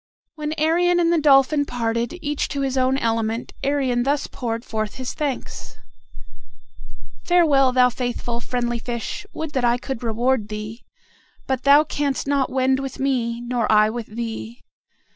When 0.33 0.53
Arion 0.53 0.99
and 0.99 1.13
the 1.13 1.21
dolphin 1.21 1.63
parted, 1.63 2.17
each 2.23 2.47
to 2.49 2.61
his 2.61 2.75
own 2.75 2.97
element, 2.97 3.53
Arion 3.63 4.01
thus 4.01 4.25
poured 4.25 4.65
forth 4.65 4.95
his 4.95 5.13
thanks: 5.13 5.77
"Farewell, 7.23 7.71
thou 7.71 7.91
faithful, 7.91 8.39
friendly 8.39 8.79
fish! 8.79 9.27
Would 9.31 9.51
that 9.51 9.63
I 9.63 9.77
could 9.77 10.01
reward 10.01 10.47
thee; 10.47 10.81
but 11.45 11.65
thou 11.65 11.83
canst 11.83 12.25
not 12.25 12.49
wend 12.51 12.79
with 12.79 12.97
me, 12.99 13.41
nor 13.41 13.71
I 13.71 13.91
with 13.91 14.07
thee. 14.07 14.63